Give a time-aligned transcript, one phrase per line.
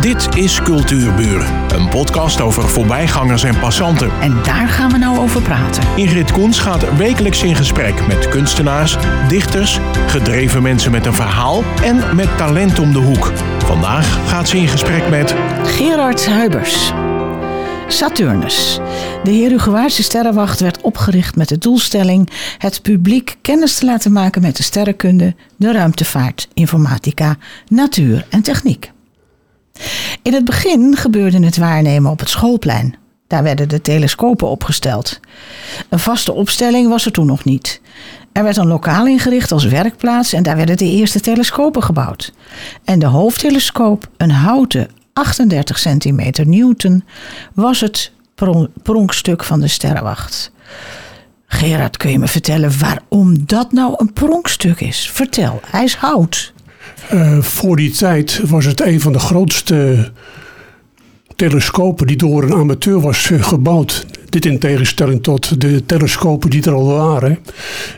[0.00, 4.10] Dit is Cultuurburen, een podcast over voorbijgangers en passanten.
[4.20, 5.82] En daar gaan we nou over praten.
[5.96, 8.96] Ingrid Koens gaat wekelijks in gesprek met kunstenaars,
[9.28, 13.32] dichters, gedreven mensen met een verhaal en met talent om de hoek.
[13.64, 16.92] Vandaag gaat ze in gesprek met Gerard Huibers.
[17.88, 18.80] Saturnus.
[19.22, 24.56] De Herugewaardse sterrenwacht werd opgericht met de doelstelling het publiek kennis te laten maken met
[24.56, 27.36] de sterrenkunde, de ruimtevaart, informatica,
[27.68, 28.92] natuur en techniek.
[30.22, 32.94] In het begin gebeurde het waarnemen op het schoolplein.
[33.26, 35.20] Daar werden de telescopen opgesteld.
[35.88, 37.80] Een vaste opstelling was er toen nog niet.
[38.32, 42.32] Er werd een lokaal ingericht als werkplaats en daar werden de eerste telescopen gebouwd.
[42.84, 47.04] En de hoofdtelescoop, een houten 38 centimeter Newton,
[47.54, 48.12] was het
[48.82, 50.52] pronkstuk van de sterrenwacht.
[51.46, 55.10] Gerard, kun je me vertellen waarom dat nou een pronkstuk is?
[55.10, 56.52] Vertel, hij is hout.
[57.12, 60.10] Uh, voor die tijd was het een van de grootste
[61.36, 64.06] telescopen die door een amateur was uh, gebouwd.
[64.28, 67.38] Dit in tegenstelling tot de telescopen die er al waren.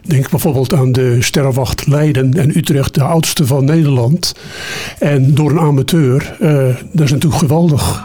[0.05, 4.35] Denk bijvoorbeeld aan de Sterrenwacht Leiden en Utrecht, de oudste van Nederland.
[4.99, 8.05] En door een amateur, uh, dat is natuurlijk geweldig.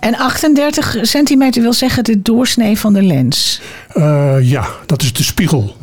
[0.00, 3.60] En 38 centimeter wil zeggen de doorsnee van de lens?
[4.40, 5.76] ja, dat is de spiegel.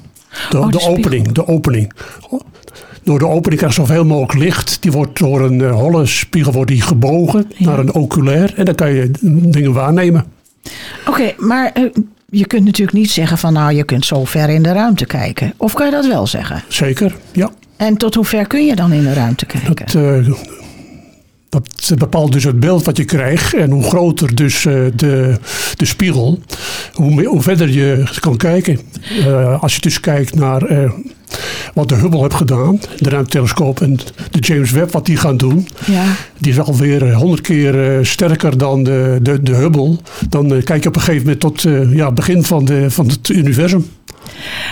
[0.50, 0.98] De, Oh, de de spiegel.
[0.98, 1.94] opening, de opening.
[3.04, 4.78] Door de opening krijg je zoveel mogelijk licht.
[4.82, 8.54] Die wordt door een eh, holle spiegel wordt die gebogen naar een oculair.
[8.56, 10.26] En dan kan je dingen waarnemen.
[11.08, 11.84] Oké, maar eh,
[12.30, 15.54] je kunt natuurlijk niet zeggen van nou je kunt zo ver in de ruimte kijken.
[15.58, 16.64] Of kan je dat wel zeggen?
[16.68, 17.52] Zeker, ja.
[17.78, 19.76] En tot hoe ver kun je dan in de ruimte kijken?
[19.76, 20.34] Dat, eh,
[21.50, 23.54] dat bepaalt dus het beeld wat je krijgt.
[23.54, 25.36] En hoe groter dus de,
[25.76, 26.40] de spiegel,
[26.94, 28.80] hoe, meer, hoe verder je kan kijken.
[29.60, 30.90] Als je dus kijkt naar
[31.74, 34.00] wat de Hubble heeft gedaan, de ruimtetelescoop en
[34.32, 35.68] de James Webb, wat die gaan doen.
[35.86, 36.04] Ja.
[36.38, 39.98] Die is alweer honderd keer eh, sterker dan de, de, de Hubble.
[40.30, 42.92] Dan eh, kijk je op een gegeven moment tot eh, ja, het begin van, de,
[42.92, 43.90] van het universum.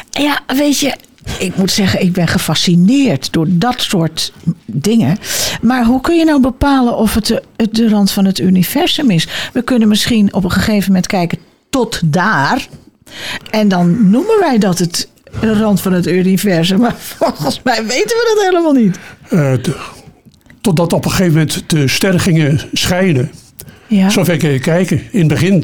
[0.10, 0.96] Ja, weet je,
[1.40, 4.34] ik moet zeggen, ik ben gefascineerd door dat soort
[4.66, 5.18] dingen.
[5.62, 9.10] Maar hoe kun je nou bepalen of het de, het de rand van het universum
[9.10, 9.28] is?
[9.54, 11.38] We kunnen misschien op een gegeven moment kijken
[11.70, 12.68] tot daar.
[13.50, 15.08] En dan noemen wij dat het
[15.42, 16.80] de rand van het universum.
[16.80, 19.00] Maar volgens mij weten we dat helemaal niet.
[19.64, 19.76] De-
[20.62, 23.32] totdat op een gegeven moment de sterren gingen schijnen.
[23.88, 24.10] Ja.
[24.10, 25.02] Zover kun je kijken.
[25.12, 25.64] In het begin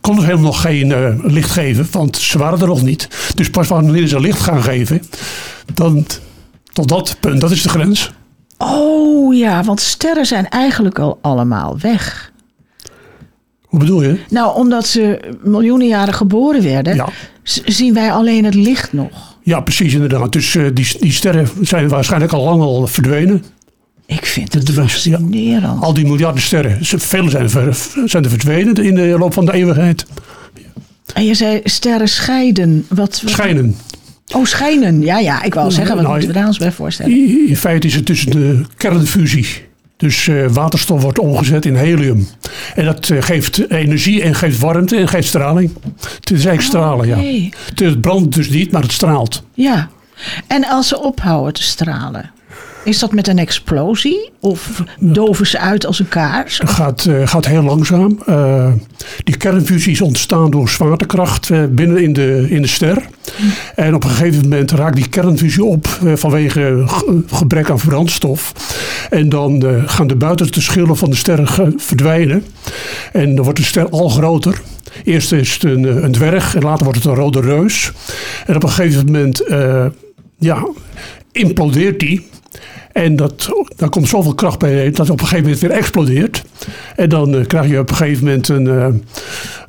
[0.00, 3.08] kon het helemaal nog geen eh, licht geven, want ze waren er nog niet.
[3.34, 5.02] Dus pas wanneer ze licht gaan geven,
[5.74, 6.06] dan
[6.72, 8.12] tot dat punt, dat is de grens.
[8.58, 12.32] Oh ja, want sterren zijn eigenlijk al allemaal weg.
[13.62, 14.18] Hoe bedoel je?
[14.28, 17.08] Nou, omdat ze miljoenen jaren geboren werden, Ja.
[17.64, 19.36] Zien wij alleen het licht nog.
[19.42, 20.32] Ja, precies inderdaad.
[20.32, 23.44] Dus eh, die, die sterren zijn waarschijnlijk al lang al verdwenen.
[24.06, 25.16] Ik vind het mensen, ja.
[25.18, 25.82] fascinerend.
[25.82, 29.44] Al die miljarden sterren, ze- vele zijn, ver- zijn er verdwenen in de loop van
[29.46, 30.06] de eeuwigheid.
[31.14, 32.84] En je zei sterren scheiden.
[32.88, 33.76] Wat, wat- Schijnen.
[34.34, 35.00] Oh, schijnen.
[35.00, 37.12] Ja, ja, ik wou zeggen, wat Nou, moeten we daar ons bij voorstellen?
[37.12, 39.46] In in feite is het dus de kernfusie.
[40.02, 42.28] Dus eh, waterstof wordt omgezet in helium.
[42.74, 45.72] En dat eh, geeft energie en geeft warmte en geeft straling.
[46.00, 47.20] Het is eigenlijk stralen, oké.
[47.20, 47.86] ja.
[47.86, 49.42] Het brandt dus niet, maar het straalt.
[49.54, 49.88] Ja.
[50.46, 52.30] En als ze ophouden te stralen,
[52.84, 54.30] is dat met een explosie?
[54.40, 56.58] Of doven ze uit als een kaars?
[56.58, 58.18] Het gaat, eh, gaat heel langzaam.
[58.26, 58.72] Eh,
[59.24, 63.08] die kernfusie is ontstaan door zwaartekracht eh, binnen in de, in de ster.
[63.74, 68.52] En op een gegeven moment raakt die kernfusie op vanwege ge- gebrek aan brandstof.
[69.10, 72.44] En dan gaan de buitenste schillen van de sterren verdwijnen.
[73.12, 74.60] En dan wordt de ster al groter.
[75.04, 77.92] Eerst is het een, een dwerg en later wordt het een rode reus.
[78.46, 79.42] En op een gegeven moment
[80.38, 80.66] ja,
[81.32, 82.28] implodeert die.
[82.92, 86.44] En dat, daar komt zoveel kracht bij dat het op een gegeven moment weer explodeert.
[86.96, 88.86] En dan eh, krijg je op een gegeven moment een, eh,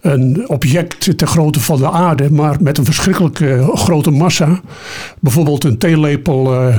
[0.01, 4.61] een object ter grootte van de aarde, maar met een verschrikkelijk eh, grote massa.
[5.19, 6.71] Bijvoorbeeld een theelepel,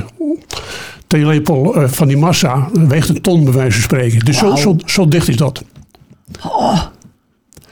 [1.07, 4.19] theelepel van die massa weegt een ton bij wijze van spreken.
[4.19, 5.63] Dus zo, zo, zo dicht is dat.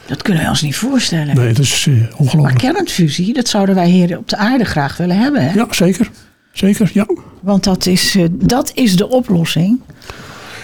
[0.06, 1.36] Dat kunnen we ons niet voorstellen.
[1.36, 2.58] Nee, dat is eh, Maar ongelooflijk.
[2.58, 5.50] kernfusie, dat zouden wij hier op de aarde graag willen hebben.
[5.50, 5.54] Hè?
[5.54, 6.10] Ja, zeker.
[6.54, 7.08] Zeker, ja.
[7.42, 9.80] Want dat is, eh, dat is de oplossing.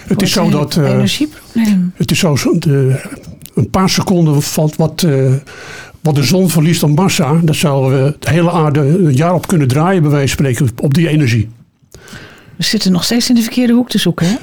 [0.08, 0.78] Het is zo dat...
[0.78, 1.92] energieprobleem.
[1.96, 3.02] Het is zo, de,
[3.54, 5.34] een paar seconden van wat, eh,
[6.02, 7.40] wat de zon verliest aan massa.
[7.44, 10.76] Dat zouden we de hele aarde een jaar op kunnen draaien, bij wijze van spreken,
[10.84, 11.50] op die energie.
[12.60, 14.28] We zitten nog steeds in de verkeerde hoek te zoeken.
[14.28, 14.36] Hè?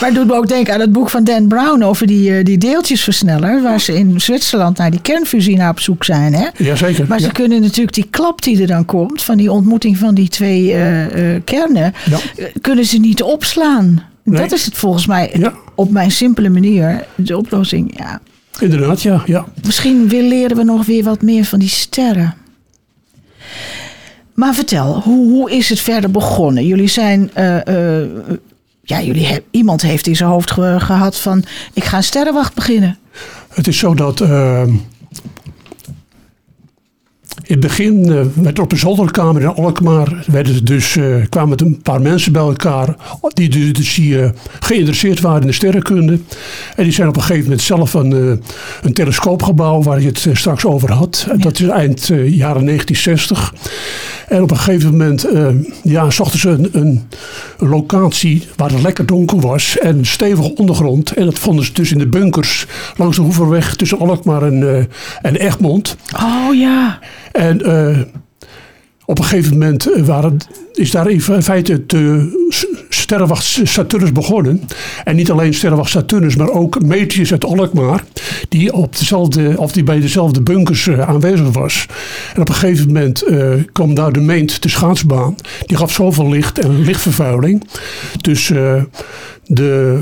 [0.00, 2.44] maar het doet me ook denken aan het boek van Dan Brown over die, eh,
[2.44, 3.62] die deeltjesversneller.
[3.62, 6.34] Waar ze in Zwitserland naar die kernfusie naar op zoek zijn.
[6.34, 6.46] Hè?
[6.56, 7.06] Jazeker.
[7.08, 7.32] Maar ze ja.
[7.32, 9.22] kunnen natuurlijk die klap die er dan komt.
[9.22, 11.94] van die ontmoeting van die twee eh, eh, kernen.
[12.10, 12.18] Ja.
[12.60, 14.02] kunnen ze niet opslaan.
[14.22, 14.40] Nee.
[14.40, 15.52] Dat is het volgens mij Ja.
[15.74, 17.98] op mijn simpele manier de oplossing.
[17.98, 18.20] Ja.
[18.60, 19.22] Inderdaad, ja.
[19.26, 19.46] ja.
[19.66, 22.34] Misschien leren we nog weer wat meer van die sterren.
[24.36, 26.66] Maar vertel, hoe, hoe is het verder begonnen?
[26.66, 27.30] Jullie zijn.
[27.34, 28.08] eh, eh,
[28.82, 31.44] ja, jullie iemand heeft in zijn hoofd ge- gehad van.
[31.72, 32.98] Ik ga een sterrenwacht beginnen.
[33.48, 34.20] Het is zo dat.
[34.20, 34.62] eh,
[37.46, 40.24] in het begin eh, werd er op een zolderkamer in Alkmaar.
[40.26, 42.96] Werden er dus, eh, kwamen een paar mensen bij elkaar.
[43.28, 46.18] Die dus, dus die, eh, geïnteresseerd waren in de sterrenkunde.
[46.76, 48.40] En die zijn op een gegeven moment zelf een,
[48.82, 49.82] een telescoopgebouw.
[49.82, 51.26] waar je het straks over had.
[51.30, 53.54] En Dat is eind jaren 1960.
[54.28, 55.26] En op een gegeven moment
[55.82, 57.08] ja, zochten ze een, een,
[57.58, 61.12] locatie waar het lekker donker was en stevige ondergrond.
[61.12, 62.66] En dat vonden ze dus in de bunkers
[62.96, 64.88] langs de Hoeverweg tussen Alkmaar en,
[65.22, 65.96] en Egmond.
[66.16, 66.98] Oh ja.
[67.36, 68.00] En eh,
[69.04, 70.36] op een gegeven moment eh, waren,
[70.72, 72.30] is daar in feite de
[72.88, 74.62] sterrenwacht Saturnus begonnen.
[75.04, 78.04] En niet alleen sterrenwacht Saturnus, maar ook Meteus uit Alkmaar.
[78.48, 81.86] Die, op dezelfde, of die bij dezelfde bunkers eh, aanwezig was.
[82.34, 83.24] En op een gegeven moment
[83.72, 85.36] kwam daar de Meent, de schaatsbaan.
[85.66, 87.66] Die gaf zoveel licht en lichtvervuiling.
[88.20, 88.52] Dus
[89.44, 90.00] de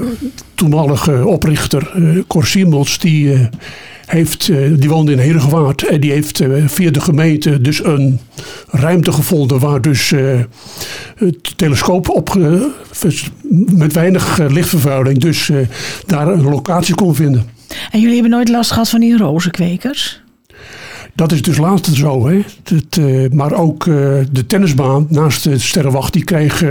[0.54, 1.92] toenmalige oprichter
[2.26, 3.48] Cor Siemels, die...
[4.06, 8.20] heeft, eh, die woonde in Herengewaard en die heeft eh, via de gemeente dus een
[8.70, 10.38] ruimte gevonden waar dus eh,
[11.16, 12.34] het telescoop op,
[13.72, 15.50] met weinig lichtvervuiling dus
[16.06, 17.44] daar een locatie kon vinden.
[17.90, 20.22] En jullie hebben nooit last gehad van die rozenkwekers?
[21.14, 22.28] Dat is dus later zo.
[22.28, 22.42] Hè?
[23.30, 23.84] Maar ook
[24.32, 26.64] de tennisbaan naast de Sterrenwacht, die kreeg,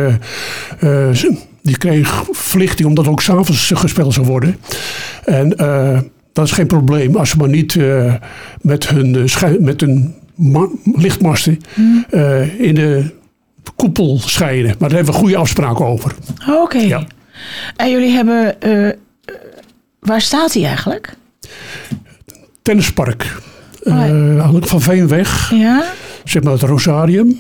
[1.62, 4.57] die kreeg verlichting omdat ook s'avonds gespeeld zou worden.
[5.25, 5.56] En
[6.33, 8.13] dat is geen probleem als ze maar niet eh,
[8.62, 10.15] met hun, eh, met hun
[10.95, 11.59] lichtmasten
[12.09, 13.12] eh, in de
[13.75, 14.75] koepel scheiden.
[14.80, 16.15] Maar daar hebben we goede afspraken over.
[16.62, 16.77] Oké.
[16.77, 17.03] Ja.
[17.75, 18.56] En jullie hebben.
[20.00, 21.13] waar staat hij eigenlijk?
[22.62, 23.38] Tennispark.
[23.83, 24.51] Oh, ja.
[24.59, 25.83] Van Veenweg, Ja?
[26.24, 27.39] zeg maar het Rosarium.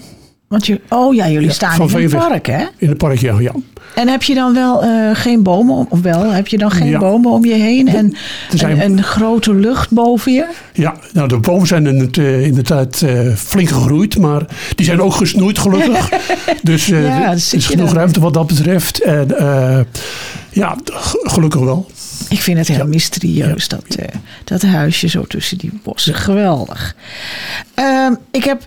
[0.53, 2.27] Want je, oh ja, jullie Ja, staan in Veenweg.
[2.27, 2.65] park, hè?
[2.77, 3.39] In het park, ja.
[3.39, 3.51] ja.
[3.95, 6.31] En heb je dan wel eh, geen bomen, om- of wel?
[6.31, 6.99] Heb je dan geen Ja.
[6.99, 8.15] bomen om je heen en
[8.53, 10.45] zijn- een, een grote lucht boven je?
[10.73, 14.45] Ja, nou de bomen zijn in het, eh, inderdaad eh, flink gegroeid, maar
[14.75, 16.09] die zijn ook gesnoeid gelukkig.
[16.63, 17.95] dus Ja, er is genoeg dan.
[17.95, 19.01] ruimte wat dat betreft.
[19.01, 19.27] En
[20.49, 20.75] ja,
[21.23, 21.91] gelukkig wel.
[22.29, 23.85] Ik vind het heel mysterieus, dat,
[24.43, 26.13] dat huisje zo tussen die bossen.
[26.15, 26.95] Geweldig.
[27.73, 28.61] Ehm, ik heb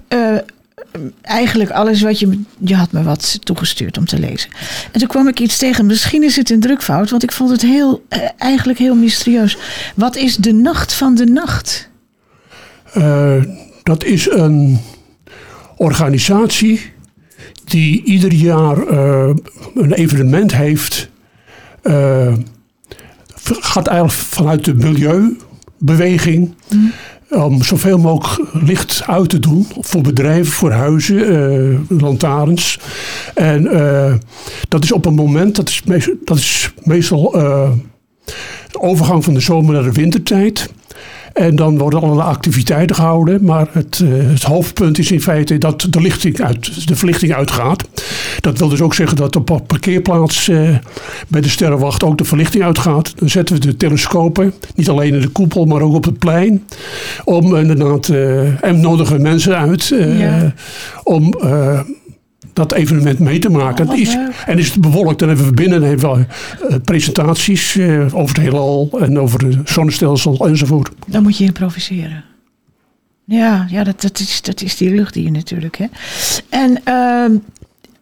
[1.22, 2.40] eigenlijk alles wat je...
[2.58, 4.50] Je had me wat toegestuurd om te lezen.
[4.92, 5.86] En toen kwam ik iets tegen.
[5.86, 9.58] Misschien is het een drukfout, want ik vond het heel, eh, eigenlijk heel mysterieus.
[9.94, 11.90] Wat is de nacht van de nacht?
[12.92, 13.42] Eh,
[13.82, 14.78] dat is een
[15.76, 16.92] organisatie
[17.64, 19.34] die ieder jaar eh,
[19.74, 21.08] een evenement heeft.
[23.60, 26.54] gaat eigenlijk vanuit de milieubeweging.
[27.30, 32.78] Om zoveel mogelijk licht uit te doen voor bedrijven, voor huizen, eh, lantaarns.
[33.34, 34.14] En eh,
[34.68, 37.70] dat is op een moment, dat is, meest- dat is meestal eh,
[38.70, 40.70] de overgang van de zomer naar de wintertijd.
[41.36, 43.44] En dan worden allerlei activiteiten gehouden.
[43.44, 47.88] Maar het, eh, het hoofdpunt is in feite dat de, lichting uit, de verlichting uitgaat.
[48.40, 50.76] Dat wil dus ook zeggen dat op een parkeerplaats eh,
[51.28, 53.12] bij de Sterrenwacht ook de verlichting uitgaat.
[53.16, 56.64] Dan zetten we de telescopen, niet alleen in de koepel, maar ook op het plein.
[57.24, 60.52] Om inderdaad, eh, en nodigen mensen uit Ja.
[61.02, 61.34] om
[62.56, 63.88] dat evenement mee te maken.
[63.88, 66.26] Oh, is, en is het bewolkt, dan hebben we binnen hebben we,
[66.68, 70.90] eh, presentaties eh, over het heelal en over het zonnestelsel enzovoort.
[71.06, 72.24] Dan moet je improviseren.
[73.24, 75.76] Ja, ja dat, dat, is, dat is die lucht die je natuurlijk.
[75.76, 75.86] Hè.
[76.48, 77.32] En ehm,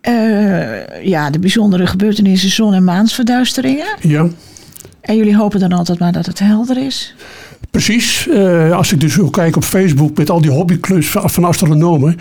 [0.00, 3.87] eh, ja, de bijzondere gebeurtenissen, zon- en maansverduisteringen.
[4.00, 4.28] Ja,
[5.00, 7.14] En jullie hopen dan altijd maar dat het helder is.
[7.71, 8.28] Precies.
[8.28, 12.16] Eh, als ik dus wil kijken op Facebook met al die hobbyclubs van, astronomen.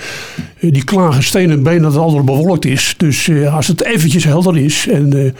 [0.60, 2.94] eh, die klagen steen en been dat het altijd bewolkt is.
[2.98, 4.88] Dus eh, als het eventjes helder is.
[4.88, 5.36] En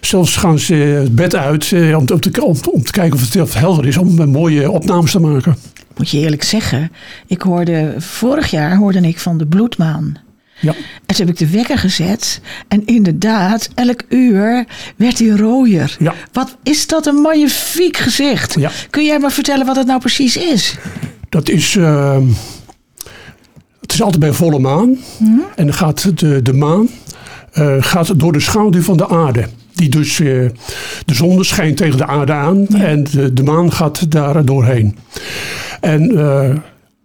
[0.00, 2.20] zelfs gaan ze het bed uit om, te- om,
[2.82, 3.96] te, kijken of het, helder is.
[3.96, 5.56] Om mooie opnames te maken.
[5.96, 6.90] Moet je eerlijk zeggen,
[7.26, 10.16] ik hoorde vorig jaar hoorde ik van de bloedmaan.
[10.64, 10.72] Ja.
[11.06, 12.40] En toen heb ik de wekker gezet.
[12.68, 14.64] En inderdaad, elk uur
[14.96, 15.96] werd hij rooier.
[15.98, 16.14] Ja.
[16.32, 18.54] Wat is dat een magnifiek gezicht.
[18.58, 18.70] Ja.
[18.90, 20.76] Kun jij maar vertellen wat het nou precies is?
[21.28, 21.76] Dat is.
[21.76, 22.18] eh,
[23.80, 24.98] het is altijd bij volle maan.
[25.56, 26.88] En dan gaat de, de maan
[27.52, 29.44] eh, gaat door de schaduw van de aarde.
[29.74, 30.26] Die dus, eh,
[31.04, 34.98] de zon schijnt tegen de aarde aan en de, de maan gaat daar doorheen.
[35.80, 36.56] En eh,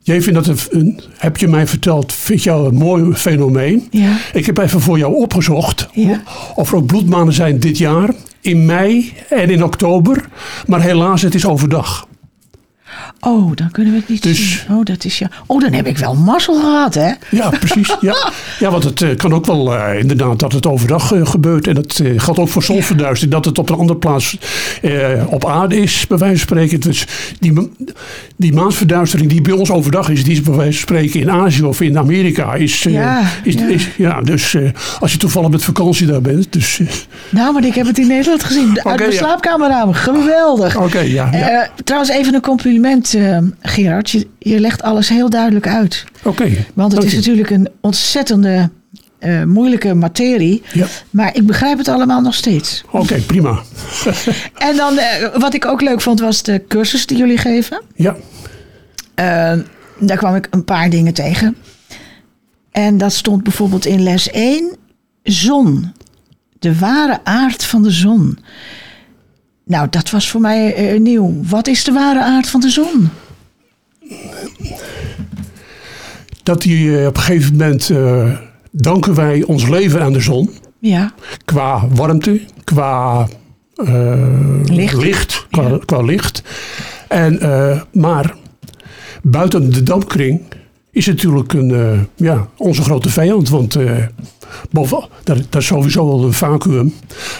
[0.10, 3.88] Jij vindt dat een, een- heb je mij verteld, vind jou een mooi fenomeen.
[3.92, 4.18] Ja.
[4.34, 6.22] Ik heb even voor jou opgezocht Ja.
[6.56, 8.10] of er ook bloedmaanden zijn dit jaar,
[8.42, 10.30] in mei en in oktober.
[10.68, 12.08] Maar helaas, het is overdag.
[13.20, 14.75] Oh, dan kunnen we het niet Dus- zien.
[14.77, 15.29] Oh, dat is ja.
[15.46, 17.12] Oh, dan heb ik wel mazzel gehad, hè?
[17.32, 17.96] Ja, precies.
[18.01, 21.68] Ja, ja want het eh, kan ook wel eh, inderdaad dat het overdag eh, gebeurt.
[21.68, 23.32] En dat geldt ook voor zonverduistering.
[23.32, 24.38] Dat het op een andere plaats
[25.25, 26.79] op aarde is, bij wijze van spreken.
[26.79, 27.06] Dus
[27.39, 27.72] die,
[28.36, 31.63] die maansverduistering die bij ons overdag is, die is bij wijze van spreken in Azië
[31.63, 32.53] of in Amerika.
[32.53, 33.68] Is, Ja, is, ja.
[33.68, 34.56] Is, ja dus
[35.00, 36.53] als je toevallig met vakantie daar bent.
[36.53, 36.82] Dus,
[37.29, 38.82] Nou, maar ik heb het in Nederland gezien.
[38.84, 39.18] Uit mijn ja.
[39.18, 39.94] slaapkamerraam.
[39.94, 40.77] Geweldig.
[40.77, 41.29] Oké, ja.
[41.32, 41.70] ja.
[41.84, 44.10] Trouwens, even een compliment, eh, Gerard.
[44.10, 46.05] Je, je legt alles heel duidelijk uit.
[46.24, 46.50] Oké.
[46.74, 47.17] Want het is je.
[47.17, 48.69] natuurlijk een ontzettende
[49.19, 50.63] eh, moeilijke materie.
[50.74, 50.88] Ja.
[51.10, 52.84] Maar ik begrijp het allemaal nog steeds.
[52.91, 53.60] Oké, prima.
[54.58, 57.81] En dan, eh, wat ik ook leuk vond, was de cursus die jullie geven.
[57.96, 58.15] Ja,
[60.00, 61.55] daar kwam ik een paar dingen tegen.
[62.72, 64.77] En dat stond bijvoorbeeld in les 1,
[65.24, 65.93] zon.
[66.60, 68.38] De ware aard van de zon.
[69.70, 71.34] Nou, dat was voor mij eh, nieuw.
[71.44, 73.10] Wat is de ware aard van de zon?
[76.44, 78.38] dat die eh, op een gegeven moment eh,
[78.72, 80.50] danken wij ons leven aan de zon.
[80.80, 81.14] Ja,
[81.46, 83.28] qua warmte, qua
[84.64, 84.94] Licht.
[84.94, 85.78] licht, qua, Ja.
[85.86, 86.44] qua licht.
[87.08, 87.40] En,
[87.92, 88.36] maar
[89.24, 90.42] buiten de dampkring
[91.00, 93.50] is natuurlijk een, eh, ja, onze grote vijand.
[93.50, 94.03] Want eh,
[94.72, 96.94] boven, daar, daar is sowieso wel een vacuüm.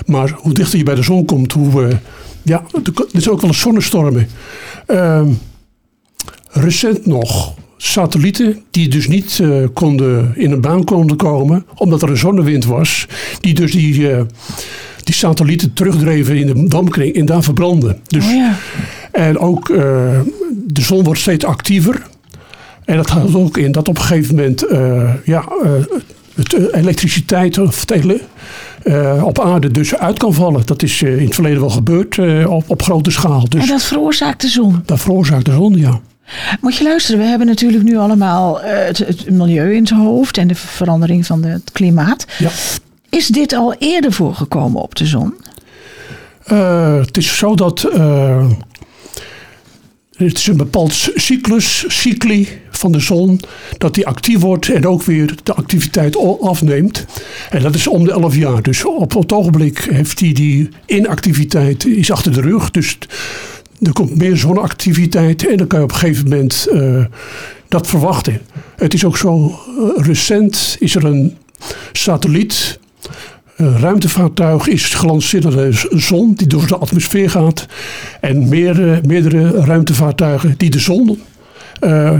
[0.05, 1.85] Maar hoe dichter je bij de zon komt, hoe...
[1.85, 1.95] eh,
[2.43, 2.63] ja,
[3.13, 4.27] er zijn ook wel eens zonnestormen.
[4.85, 5.27] Ehm,
[6.49, 9.41] recent nog satellieten die dus niet
[9.73, 13.07] konden in een baan konden komen omdat er een zonnewind was,
[13.39, 14.25] die dus die,
[15.03, 17.99] die satellieten terugdreven in de dampkring en daar verbranden.
[18.07, 18.57] Dus, oh ja.
[19.11, 19.67] En ook
[20.65, 22.07] de zon wordt steeds actiever.
[22.89, 25.72] En dat houdt ook in dat op een gegeven moment eh, ja, eh,
[26.36, 28.19] het eh, elektriciteit of het ele-
[28.84, 30.62] eh, op aarde dus uit kan vallen.
[30.65, 33.50] Dat is in het verleden wel gebeurd op, op grote schaal.
[33.50, 34.81] Dus En dat veroorzaakt de zon.
[34.86, 36.00] dat veroorzaakt de zon, ja.
[36.62, 40.48] Moet je luisteren, we hebben natuurlijk nu allemaal het, het milieu in het hoofd en
[40.48, 42.25] de verandering van het klimaat.
[42.38, 42.50] ja.
[43.10, 45.34] Is dit al eerder voorgekomen op de zon?
[47.03, 47.89] Het is zo dat.
[50.27, 53.39] Het is een bepaald cyclus, cycli van de zon,
[53.77, 57.05] dat die actief wordt en ook weer de activiteit afneemt.
[57.49, 58.61] En dat is om de 11 jaar.
[58.61, 62.71] Dus op het ogenblik heeft hij die inactiviteit is achter de rug.
[62.71, 62.97] Dus
[63.81, 67.05] er komt meer zonneactiviteit en dan kan je op een gegeven moment eh,
[67.67, 68.41] dat verwachten.
[68.75, 71.38] Het is ook zo eh, recent is er een
[71.91, 72.78] satelliet
[73.59, 77.65] ruimtevaartuig is gelanceerd naar de z- zon, die door de atmosfeer gaat.
[78.21, 81.19] En meer, meerdere ruimtevaartuigen die de zon
[81.79, 82.19] eh,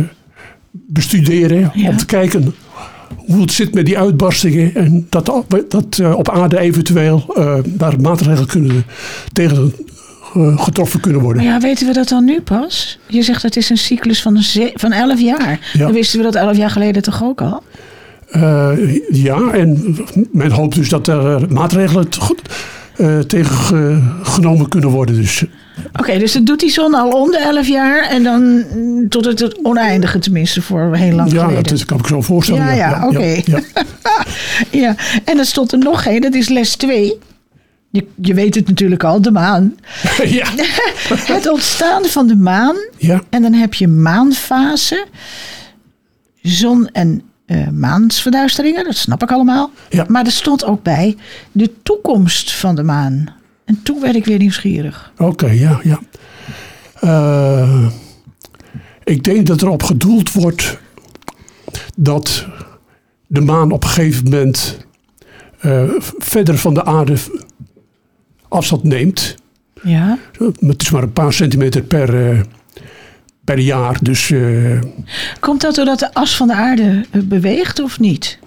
[0.72, 1.90] bestuderen Ja.
[1.90, 2.56] om te kijken
[3.16, 4.76] hoe het zit met die uitbarstingen.
[4.76, 5.32] En dat,
[5.70, 8.84] dat eh, op aarde eventueel eh, daar maatregelen kunnen
[9.34, 9.74] tegen
[10.56, 11.44] getroffen kunnen worden.
[11.44, 13.00] Maar ja, weten we dat dan nu pas?
[13.08, 15.70] Je zegt het is een cyclus van, een van 11 jaar.
[15.74, 15.80] Ja.
[15.80, 17.64] Dan wisten we dat 11 jaar geleden toch ook al?
[18.30, 18.72] Eh,
[19.12, 19.96] ja, en
[20.32, 22.08] men hoopt dus dat er eh, maatregelen
[22.98, 25.16] eh, tegen ge- genomen kunnen worden.
[25.16, 25.46] Dus
[26.00, 28.64] Oké, dus dat doet die zon al om de 11 jaar en dan
[29.10, 31.64] tot het, oneindige tenminste voor heel lang ja, geleden.
[31.64, 32.66] dat is- kan ik zo voorstellen.
[32.66, 33.42] Ja, ja, oké.
[33.46, 33.60] ja.
[34.72, 34.96] Ja,
[35.26, 37.18] en er stond er nog één, dat is les 2.
[37.92, 39.76] Je, je weet het natuurlijk al, de maan.
[40.26, 40.46] ja.
[41.34, 42.76] Het ontstaan van de maan.
[42.98, 43.22] ja.
[43.30, 45.06] En dan heb je maanfase,
[46.42, 49.72] zon- en eh maansverduisteringen, dat snap ik allemaal.
[49.90, 50.06] Ja.
[50.08, 51.18] Maar er stond ook bij
[51.52, 53.34] de toekomst van de maan.
[53.66, 55.12] En toen werd ik weer nieuwsgierig.
[55.18, 56.00] Oké, ja, ja.
[57.00, 57.88] Eh,
[59.04, 60.78] ik denk dat er op gedoeld wordt
[61.96, 62.48] dat
[63.28, 64.78] de maan op een gegeven moment
[65.60, 67.18] eh, verder van de aarde
[68.48, 69.36] afstand neemt.
[69.84, 70.18] Ja.
[70.60, 72.46] Het is maar een paar centimeter per,
[73.50, 73.98] per jaar.
[74.02, 74.42] Dus eh,
[75.40, 78.40] Komt dat doordat de as van de aarde eh, beweegt of niet?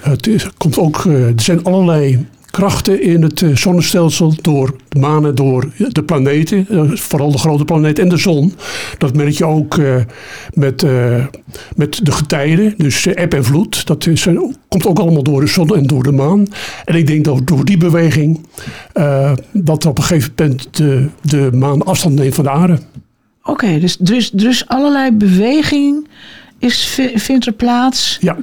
[0.00, 5.34] het is, komt ook, eh, er zijn allerlei krachten in het zonnestelsel door de manen,
[5.34, 6.66] door de planeten,
[6.98, 8.54] vooral de grote planeet en de zon.
[8.98, 9.80] Dat merk je ook
[10.54, 10.86] met,
[11.76, 13.86] met de getijden, dus eb en vloed.
[13.86, 14.26] Dat is,
[14.68, 16.46] komt ook allemaal door de zon en door de maan.
[16.84, 18.46] En ik denk dat door die beweging
[18.92, 22.78] eh, dat op een gegeven moment de, de maan afstand neemt van de aarde.
[23.42, 26.08] Oké, dus, dus, dus allerlei beweging
[26.58, 28.36] is, vi- vindt er plaats Ja,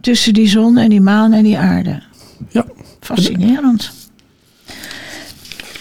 [0.00, 2.02] tussen die zon en die maan en die aarde.
[2.48, 2.64] ja.
[3.00, 3.90] Fascinerend.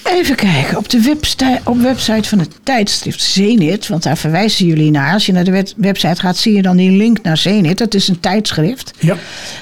[0.04, 4.92] Even kijken, op de websti- op website van het tijdschrift Zenit, want daar verwijzen jullie
[4.92, 5.14] naar.
[5.14, 7.78] Als je naar de web- website gaat, zie je dan die link naar Zenit.
[7.78, 8.92] Dat is een tijdschrift.
[9.00, 9.18] Ja,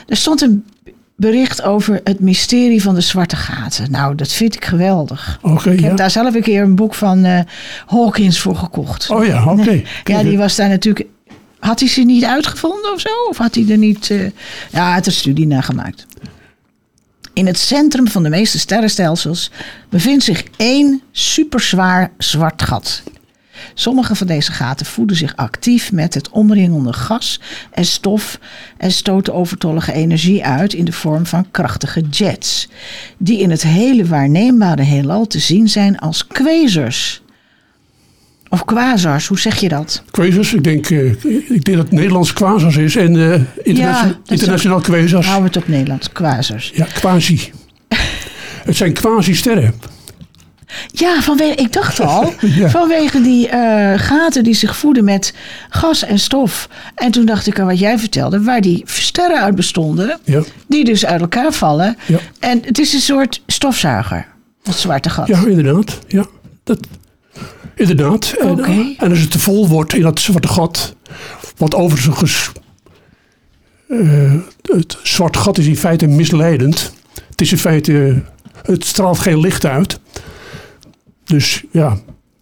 [0.08, 0.66] Er stond een
[1.18, 3.92] bericht over het mysterie van de zwarte gaten.
[3.92, 5.40] Nou, dat vind ik geweldig.
[5.42, 5.72] oké.
[5.72, 5.88] Ik ja.
[5.88, 7.40] heb daar zelf een keer een boek van eh,
[7.86, 9.10] Hawkins voor gekocht.
[9.10, 9.82] Oh ja, oké.
[10.04, 11.06] Ja, die was daar natuurlijk.
[11.60, 13.10] Had hij ze niet uitgevonden of zo?
[13.30, 14.10] Of had hij er niet.
[14.12, 14.30] eh,
[14.72, 16.06] ja, had er studie naar gemaakt.
[17.34, 19.52] In het centrum van de meeste sterrenstelsels
[19.90, 23.04] bevindt zich één superzwaar zwart gat.
[23.74, 27.40] Sommige van deze gaten voeden zich actief met het omringende gas
[27.72, 28.40] en stof
[28.78, 32.70] en stoten overtollige energie uit in de vorm van krachtige jets,
[33.18, 37.22] die in het hele waarneembare heelal te zien zijn als quasars.
[38.50, 40.04] Of quasars, hoe zeg je dat?
[40.12, 44.32] Quasars, ik denk, eh, ik denk dat het Nederlands quasars is en eh, internationaal, is
[44.32, 45.28] internationaal quasars.
[45.28, 46.72] Hou het op Nederlands, quasars.
[46.76, 47.52] Ja, quasi.
[48.66, 49.74] het zijn quasi-sterren.
[50.92, 52.70] Ja, vanwege, ik dacht al, Ja.
[52.70, 55.34] vanwege die eh, gaten die zich voeden met
[55.70, 56.70] gas en stof.
[56.96, 60.42] En toen dacht ik aan wat jij vertelde, waar die sterren uit bestonden, Ja.
[60.68, 61.98] die dus uit elkaar vallen.
[62.06, 62.20] Ja.
[62.40, 64.28] En het is een soort stofzuiger,
[64.64, 65.28] dat zwarte gat.
[65.28, 66.00] Ja, inderdaad.
[66.08, 66.26] Ja,
[66.64, 66.80] dat,
[67.76, 68.36] inderdaad.
[68.40, 68.94] En, Oké.
[68.98, 70.96] en als het te vol wordt in dat zwarte gat,
[71.58, 72.52] wat overigens.
[73.88, 76.94] eh, het zwarte gat is in feite misleidend.
[77.30, 78.22] Het is in feite.
[78.66, 80.00] Het straalt geen licht uit.
[81.28, 81.98] Dus ja,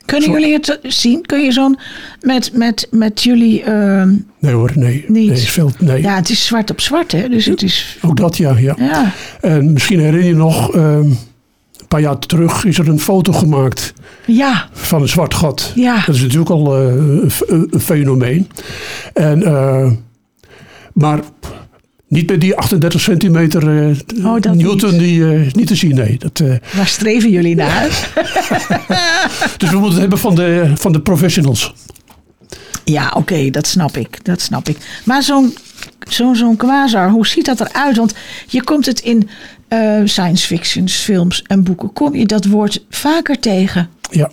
[0.05, 1.21] Kunnen jullie het zien?
[1.21, 1.77] Kun je zo'n
[2.21, 3.63] met, met, met jullie.
[3.63, 5.05] ehm, nee hoor, nee.
[5.07, 5.27] Niet.
[5.27, 6.01] Nee, is veel, nee.
[6.01, 7.29] ja, het is zwart op zwart, hè?
[7.29, 7.97] Dus het is.
[8.01, 8.57] Ook dat, ja.
[8.57, 8.75] ja.
[8.79, 9.11] Ja.
[9.41, 11.09] En misschien herinner je nog, ehm,
[11.79, 13.93] een paar jaar terug is er een foto gemaakt
[14.25, 15.71] Ja, van een zwart gat.
[15.75, 16.03] Ja.
[16.05, 16.93] Dat is natuurlijk al eh,
[17.47, 18.49] een fenomeen.
[19.13, 19.91] En, eh,
[20.93, 21.19] maar
[22.15, 24.99] niet met die 38 centimeter eh, Oh, Newton niet.
[24.99, 25.95] die eh, niet te zien.
[25.95, 26.17] Nee.
[26.17, 28.11] Dat, eh, waar streven jullie naar?
[29.57, 31.73] dus we moeten het hebben van de, van de professionals.
[32.83, 34.25] Ja, oké, dat snap ik.
[34.25, 34.77] Dat snap ik.
[35.03, 35.57] Maar zo'n
[35.99, 37.97] zo'n zo'n quasar, hoe ziet dat eruit?
[37.97, 38.15] Want
[38.47, 39.29] je komt het in
[40.05, 43.89] science fiction, films en boeken, kom je dat woord vaker tegen.
[44.11, 44.31] Ja.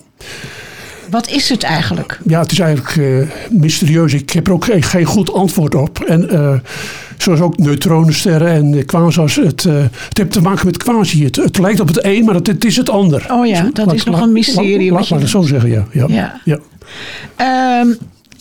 [1.09, 2.19] Wat is het eigenlijk?
[2.25, 2.97] ja, het is eigenlijk
[3.51, 4.13] mysterieus.
[4.13, 5.99] Ik heb er ook geen, geen goed antwoord op.
[5.99, 6.61] En
[7.23, 9.35] zoals ook neutronensterren en eh, quasars.
[9.35, 9.73] Het, eh,
[10.07, 11.23] het heeft te maken met quasi.
[11.23, 13.25] Het, het lijkt op het een, maar het, het is het ander.
[13.31, 15.41] Oh ja, dat Laat- is nog laat- een mysterie Laat, wat laat maar het zo
[15.41, 15.85] zeggen, ja.
[15.91, 16.05] Ja.
[16.07, 16.39] Ja.
[16.43, 16.59] ja.
[17.35, 17.93] Ehm,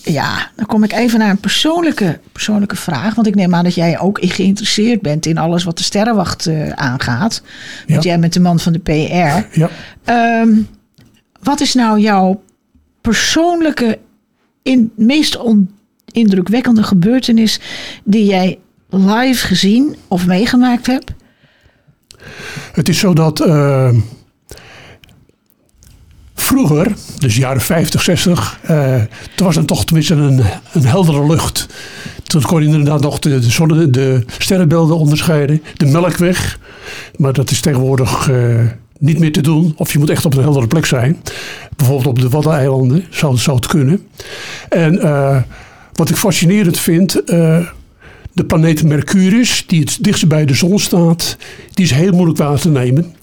[0.04, 3.14] ja, dan kom ik even naar een persoonlijke, persoonlijke vraag.
[3.14, 6.68] Want ik neem aan dat jij ook geïnteresseerd bent in alles wat de sterrenwacht eh,
[6.70, 7.42] aangaat.
[7.86, 8.10] Want Ja.
[8.10, 9.58] jij bent de man van de PR.
[9.60, 9.70] ja.
[10.04, 10.48] Ehm,
[11.42, 12.42] wat is nou jouw
[13.00, 13.98] persoonlijke,
[14.62, 15.70] in, meest on-
[16.12, 17.60] indrukwekkende gebeurtenis
[18.04, 18.58] die jij
[18.92, 21.12] live gezien of meegemaakt hebt?
[22.72, 23.90] Het is zo dat eh,
[26.34, 28.94] vroeger, dus jaren 50, 60, eh
[29.34, 31.66] toen was het toch tenminste een, een heldere lucht.
[32.22, 36.58] Toen kon je inderdaad nog de, de, zonne, de sterrenbeelden onderscheiden, de melkweg.
[37.16, 38.60] Maar dat is tegenwoordig eh,
[38.98, 39.74] niet meer te doen.
[39.76, 41.22] Of je moet echt op een heldere plek zijn.
[41.76, 44.06] Bijvoorbeeld op de Waddeneilanden zou, zou het kunnen.
[44.68, 45.36] En eh,
[45.92, 47.22] wat ik fascinerend vind,
[48.32, 51.36] de planeet Mercurius, die het dichtst bij de zon staat,
[51.72, 53.14] die is heel moeilijk waar te nemen.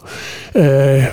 [0.53, 1.05] Eh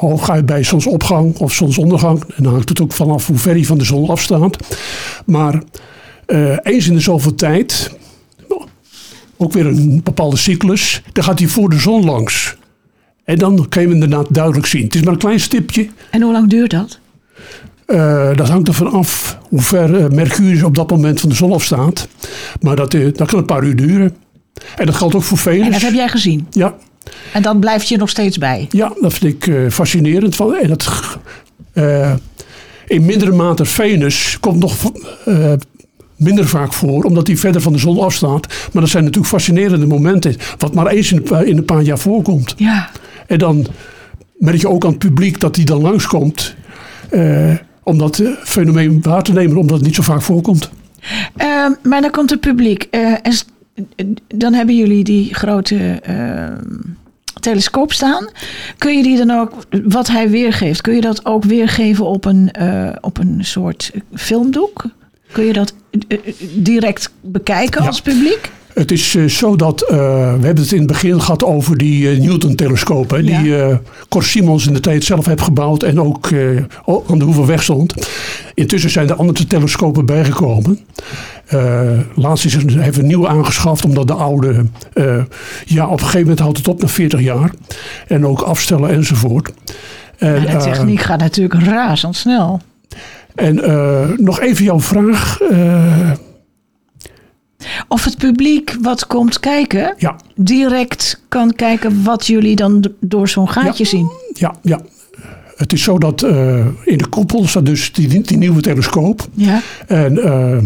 [0.00, 2.24] hooguit bij zonsopgang of zonsondergang.
[2.36, 4.56] En dan hangt het ook vanaf hoe ver hij van de zon afstaat.
[5.26, 5.62] Maar
[6.26, 7.96] eh, eens in de zoveel tijd,
[9.36, 12.56] ook weer een bepaalde cyclus, dan gaat hij voor de zon langs.
[13.24, 14.84] En dan kan je hem inderdaad duidelijk zien.
[14.84, 15.88] Het is maar een klein stipje.
[16.10, 16.99] En hoe lang duurt dat?
[17.90, 21.52] Eh, dat hangt ervan af hoe ver eh, Mercurius op dat moment van de zon
[21.52, 22.08] afstaat.
[22.60, 24.16] Maar dat, eh, dat kan een paar uur duren.
[24.76, 25.66] En dat geldt ook voor Venus.
[25.66, 26.46] En dat heb jij gezien.
[26.50, 26.74] Ja,
[27.32, 28.66] En dat blijft je nog steeds bij.
[28.70, 30.36] ja, dat vind ik fascinerend.
[30.36, 31.18] Van, en dat,
[32.86, 34.76] in mindere mate Venus komt nog
[36.16, 38.46] minder vaak voor, omdat hij verder van de zon afstaat.
[38.72, 41.82] Maar dat zijn natuurlijk fascinerende momenten, wat maar eens in een paar, in een paar
[41.82, 42.54] jaar voorkomt.
[42.56, 42.90] Ja.
[43.26, 43.66] En dan
[44.38, 46.54] merk je ook aan het publiek dat hij dan langskomt,
[47.82, 50.70] om dat eh, fenomeen waar te nemen, omdat het niet zo vaak voorkomt.
[51.36, 52.86] Ehm, maar dan komt het publiek.
[52.90, 53.12] Eh,
[53.96, 56.78] en dan hebben jullie die grote ehm,
[57.40, 58.28] telescoop staan.
[58.78, 59.52] Kun je die dan ook,
[59.84, 64.84] wat hij weergeeft, kun je dat ook weergeven op een, eh, op een soort filmdoek?
[65.32, 65.74] Kun je dat
[66.54, 67.86] direct bekijken Ja.
[67.86, 68.50] als publiek?
[68.74, 69.96] Het is eh, zo dat, eh,
[70.38, 73.10] we hebben het in het begin gehad over die eh, Newton-telescoop.
[73.10, 73.54] hè, Die
[74.08, 76.28] Cor Simons in de tijd zelf heeft gebouwd en ook
[77.08, 78.08] aan de hoeve weg stond.
[78.54, 80.78] Intussen zijn er andere telescopen bijgekomen.
[82.14, 84.66] Laatst is er, we een nieuwe aangeschaft, omdat de oude,
[85.64, 87.50] ja, op een gegeven moment houdt het op na 40 jaar.
[88.06, 89.52] En ook afstellen enzovoort.
[90.18, 92.60] En, de eh, techniek gaat natuurlijk razendsnel.
[93.34, 93.54] en
[94.16, 95.38] nog even jouw vraag.
[97.88, 103.48] Of het publiek wat komt kijken, ja, direct kan kijken wat jullie dan door zo'n
[103.50, 103.90] gaatje Ja.
[103.90, 104.10] zien.
[104.32, 104.80] ja, ja.
[105.56, 109.28] Het is zo dat eh, in de koepel staat dus die, die nieuwe telescoop.
[109.34, 109.60] Ja.
[109.86, 110.58] En eh,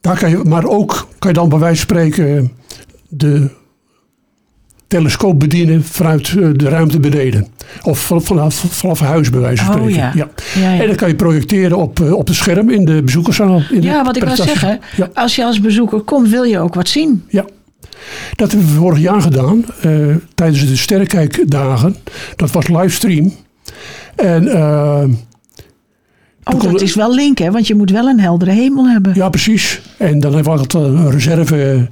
[0.00, 2.52] daar kan je, maar ook kan je dan bij wijze van spreken
[3.08, 3.48] de
[4.92, 7.46] telescoop bedienen vanuit eh, de ruimte beneden.
[7.82, 10.00] Of van- vanaf, vanaf huis bij wijze van Oh, spreken.
[10.02, 10.12] ja.
[10.14, 10.80] Ja, ja.
[10.80, 13.62] En dan kan je projecteren op, eh, op het scherm in de bezoekerszaal.
[13.70, 14.80] In de Ja, wat ik wil zeggen,
[15.14, 17.24] als je als bezoeker komt, wil je ook wat zien.
[17.28, 17.44] ja.
[18.36, 19.90] Dat hebben we vorig jaar gedaan eh,
[20.34, 21.96] tijdens de Sterrenkijkdagen.
[22.36, 23.32] Dat was livestream.
[24.16, 25.04] En eh,
[26.44, 27.50] Oh, dat is wel link, hè?
[27.50, 29.12] Want je moet wel een heldere hemel hebben.
[29.14, 29.80] Ja, precies.
[29.98, 31.88] En dan hebben we altijd een reserve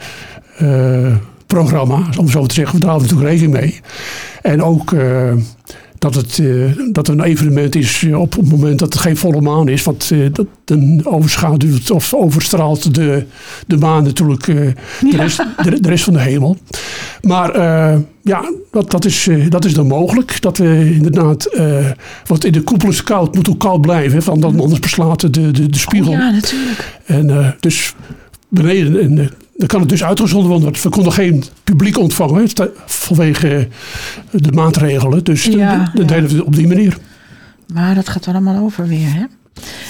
[1.55, 2.75] programma, om zo te zeggen.
[2.75, 3.81] We daar houden we natuurlijk rekening mee.
[4.43, 5.33] En ook eh,
[5.99, 9.41] dat, het, eh, dat een evenement is eh, op het moment dat het geen volle
[9.41, 9.83] maan is.
[9.83, 13.27] Want dat dan overschaduwt of overstraalt de,
[13.67, 14.73] de maan natuurlijk de,
[15.11, 15.17] Ja.
[15.17, 16.57] rest, de, de rest van de hemel.
[17.23, 17.59] Maar
[18.23, 20.43] ja, dat, dat, is, dat is dan mogelijk.
[20.43, 21.49] Dat we inderdaad,
[22.27, 24.25] want in de koepel is koud, moet ook koud blijven.
[24.25, 26.13] Want anders beslaat de, de, de spiegel.
[26.13, 26.99] Oh, ja, natuurlijk.
[27.05, 27.95] En dus
[28.49, 29.31] beneden, en,
[29.61, 30.65] dan kan het dus uitgezonden worden.
[30.65, 32.49] Want we konden geen publiek ontvangen
[32.87, 33.69] vanwege
[34.31, 35.25] eh, de maatregelen.
[35.25, 35.91] Dus Ja, ja.
[35.93, 36.99] deden we het op die manier.
[37.73, 39.25] Maar dat gaat allemaal over weer, hè?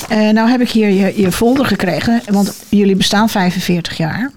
[0.09, 4.30] Eh, nou heb ik hier je, je folder gekregen, want jullie bestaan 45 jaar.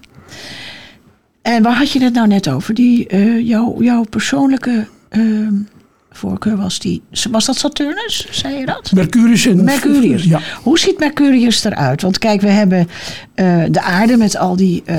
[1.42, 2.74] En waar had je het nou net over?
[2.74, 5.54] Die, eh, jouw, jouw persoonlijke ehm,
[6.16, 7.02] voorkeur was die.
[7.30, 8.26] Was dat Saturnus?
[8.30, 8.92] Zei je dat?
[8.94, 9.64] Mercurius en...
[9.64, 10.24] Mercurius.
[10.24, 12.02] Ja, Hoe ziet Mercurius eruit?
[12.02, 12.88] Want kijk, we hebben
[13.34, 14.96] eh, de aarde met al die, eh,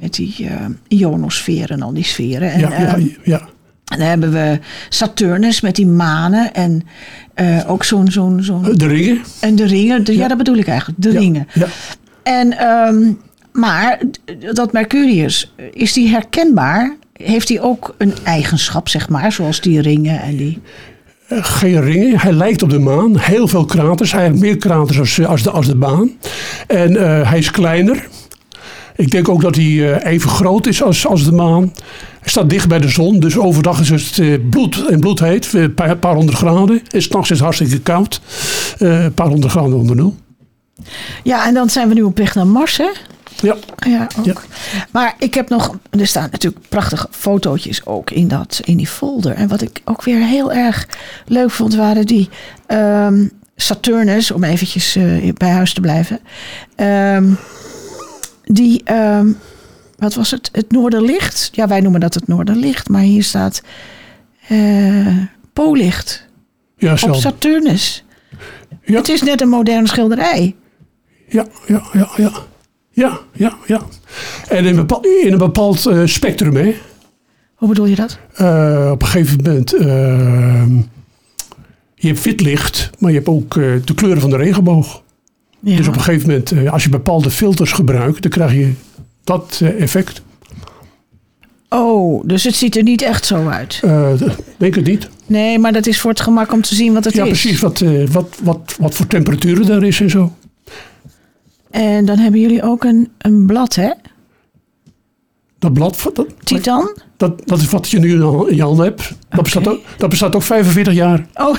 [0.00, 0.48] met die
[0.88, 2.52] ionosferen en al die sferen.
[2.52, 3.38] En, ja, ja, ehm, ja.
[3.86, 4.58] en dan hebben we
[4.88, 6.82] Saturnus met die manen en
[7.66, 9.20] ook zo'n, zo'n, zo'n De ringen.
[9.40, 10.04] en de ringen.
[10.04, 10.28] De- ja.
[10.28, 11.48] Dat bedoel ik eigenlijk, de ringen.
[11.54, 11.66] Ja.
[12.22, 13.12] En, ehm,
[13.52, 14.00] maar
[14.52, 16.96] dat Mercurius, is die herkenbaar?
[17.24, 20.60] Heeft hij ook een eigenschap, zeg maar, zoals die ringen en die...
[21.28, 22.18] Eh, Geen ringen.
[22.18, 23.18] Hij lijkt op de maan.
[23.18, 24.12] Heel veel kraters.
[24.12, 26.10] Hij heeft meer kraters als, eh, als, de, als de baan.
[26.66, 28.08] En eh, hij is kleiner.
[28.96, 31.72] Ik denk ook dat hij even groot is als, als de maan.
[32.20, 33.20] Hij staat dicht bij de zon.
[33.20, 35.52] Dus overdag is het bloed en bloedheet.
[35.52, 36.82] Een paar, paar honderd graden.
[36.90, 38.20] En s'nachts is het hartstikke koud.
[38.78, 40.16] Een paar honderd graden onder nul.
[41.22, 42.90] Ja, en dan zijn we nu op weg naar Mars, hè?
[43.42, 43.56] Ja.
[43.86, 44.24] Ja, ook.
[44.24, 44.34] Ja.
[44.90, 49.34] Maar ik heb nog, er staan natuurlijk prachtige fotootjes ook in, dat, in die folder.
[49.34, 50.88] En wat ik ook weer heel erg
[51.26, 52.28] leuk vond, waren die
[52.66, 53.26] ehm,
[53.56, 56.20] Saturnus, om eventjes eh, bij huis te blijven.
[56.76, 57.30] Ehm,
[58.44, 59.32] die, ehm,
[59.98, 60.48] wat was het?
[60.52, 61.48] Het Noorderlicht.
[61.52, 63.62] Ja, wij noemen dat het Noorderlicht, maar hier staat
[64.48, 65.16] eh
[65.52, 66.26] Poollicht
[66.76, 67.12] Ja, op zo.
[67.12, 68.04] Saturnus.
[68.84, 68.96] Ja.
[68.96, 70.56] Het is net een moderne schilderij.
[71.28, 72.32] Ja, ja, ja, ja.
[72.92, 73.82] Ja, ja, ja.
[74.48, 76.74] En in, een bepaald, in een bepaald eh, spectrum, hè.
[77.54, 78.18] Hoe bedoel je dat?
[78.34, 79.72] Eh, op een gegeven moment.
[79.74, 80.66] eh,
[81.94, 85.02] je hebt wit licht, maar je hebt ook eh, de kleuren van de regenboog.
[85.60, 85.76] Ja.
[85.76, 88.72] Dus op een gegeven moment, als je bepaalde filters gebruikt, dan krijg je
[89.24, 90.22] dat effect.
[91.68, 93.80] Oh, dus het ziet er niet echt zo uit.
[93.84, 94.08] Eh,
[94.56, 95.08] denk het niet.
[95.26, 97.28] Nee, maar dat is voor het gemak om te zien wat het ja, is.
[97.28, 97.60] precies.
[97.60, 100.32] Wat, wat, wat, wat voor temperaturen daar is en zo.
[101.72, 103.90] En dan hebben jullie ook een, een blad, hè?
[105.58, 106.96] Dat blad, dat, Titan.
[107.16, 109.12] dat, dat is wat je nu in je handen hebt.
[109.28, 111.26] Dat, bestaat ook, dat bestaat ook 45 jaar.
[111.34, 111.56] Oh,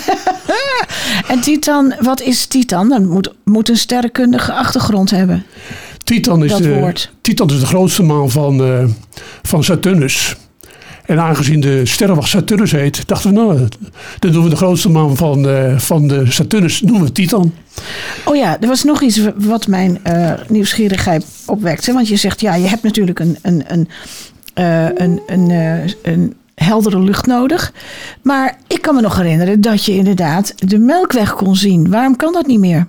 [1.31, 2.89] en Titan, wat is Titan?
[2.89, 5.45] Dan moet, moet een sterrenkundige achtergrond hebben.
[6.03, 7.11] Titan is, Dat de, woord.
[7.21, 8.85] Titan is de grootste maan van, eh,
[9.41, 10.35] van Saturnus.
[11.05, 13.67] En aangezien de sterrenwacht Saturnus heet, dachten we, nou,
[14.19, 17.53] dan doen we de grootste maan van, eh, van de Saturnus, noemen we Titan.
[18.25, 21.93] Oh ja, er was nog iets wat mijn eh, nieuwsgierigheid opwekte.
[21.93, 23.87] Want je zegt, ja, je hebt natuurlijk een, een, een,
[24.53, 25.49] eh, een, een,
[26.03, 27.73] een heldere lucht nodig.
[28.21, 31.89] Maar ik kan me nog herinneren dat je inderdaad de melkweg kon zien.
[31.89, 32.85] Waarom kan dat niet meer?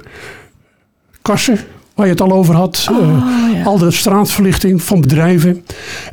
[1.23, 1.59] Kassen,
[1.95, 2.89] waar je het al over had.
[2.91, 3.65] Oh, eh, ja.
[3.65, 5.65] Al de straatverlichting van bedrijven.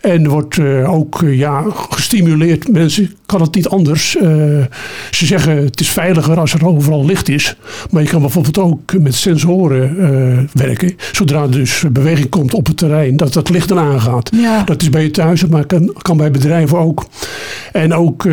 [0.02, 2.72] En wordt eh, ook eh, ja, gestimuleerd.
[2.72, 4.12] Mensen kan het niet anders.
[4.12, 7.56] Ze zeggen het is veiliger als er overal licht is.
[7.90, 10.96] Maar je kan bijvoorbeeld ook met sensoren werken.
[11.12, 14.30] Zodra er dus beweging komt op het terrein, dat het licht dan aangaat.
[14.36, 14.64] Ja.
[14.64, 17.06] Dat is bij je thuis, maar kan, kan bij bedrijven ook.
[17.72, 18.28] En ook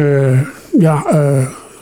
[0.79, 1.05] ja,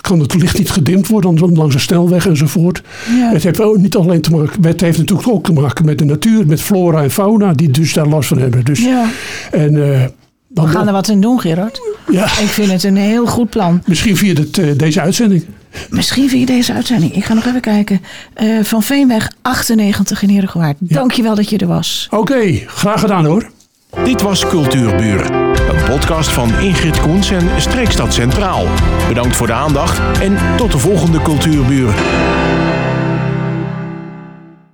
[0.06, 2.82] kan het licht niet gedimd worden langs een snelweg enzovoort.
[3.18, 3.32] Ja.
[3.32, 6.04] Het heeft ook niet alleen te maken, het heeft natuurlijk ook te maken met de
[6.04, 8.64] natuur, met flora en fauna, die dus daar last van hebben.
[8.64, 9.08] Dus, Ja.
[9.50, 10.04] En eh,
[10.48, 11.80] Dan We gaan er wat aan doen, Gerard.
[12.10, 13.82] Ja, Ik vind het een heel goed plan.
[13.86, 15.44] misschien via dit, eh, deze uitzending.
[15.90, 17.14] Misschien via deze uitzending.
[17.14, 18.00] Ik ga nog even kijken.
[18.34, 20.76] Eh, van Veenweg 98 in Herengewaard.
[20.78, 22.08] Dankjewel dat je er was.
[22.10, 23.50] Oké, graag gedaan hoor.
[23.90, 25.30] Dit was Cultuurbuur,
[25.70, 28.66] een podcast van Ingrid Koens en Streekstad Centraal.
[29.08, 31.94] Bedankt voor de aandacht en tot de volgende Cultuurbuur.